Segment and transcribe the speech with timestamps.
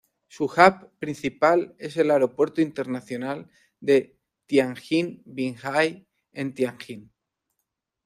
[0.27, 3.47] Su "hub" principal es el Aeropuerto Internacional
[3.79, 7.11] de Tianjín-Binhai en Tianjin.